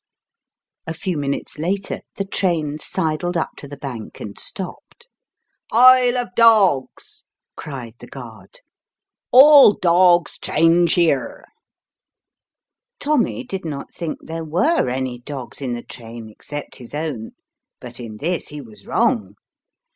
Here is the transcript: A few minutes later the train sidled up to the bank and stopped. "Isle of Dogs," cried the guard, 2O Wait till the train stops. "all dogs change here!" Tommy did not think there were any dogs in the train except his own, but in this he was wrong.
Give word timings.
A 0.87 0.95
few 0.95 1.15
minutes 1.15 1.59
later 1.59 2.01
the 2.15 2.25
train 2.25 2.79
sidled 2.79 3.37
up 3.37 3.51
to 3.57 3.67
the 3.67 3.77
bank 3.77 4.19
and 4.19 4.35
stopped. 4.39 5.07
"Isle 5.71 6.17
of 6.17 6.29
Dogs," 6.35 7.23
cried 7.55 7.93
the 7.99 8.07
guard, 8.07 8.51
2O 8.51 8.51
Wait 8.51 8.51
till 8.51 8.69
the 8.79 8.89
train 8.89 9.01
stops. 9.03 9.41
"all 9.43 9.73
dogs 9.79 10.37
change 10.39 10.93
here!" 10.95 11.45
Tommy 12.99 13.43
did 13.43 13.63
not 13.63 13.93
think 13.93 14.17
there 14.23 14.43
were 14.43 14.89
any 14.89 15.19
dogs 15.19 15.61
in 15.61 15.73
the 15.73 15.83
train 15.83 16.31
except 16.31 16.77
his 16.77 16.95
own, 16.95 17.33
but 17.79 17.99
in 17.99 18.17
this 18.17 18.47
he 18.47 18.59
was 18.59 18.87
wrong. 18.87 19.35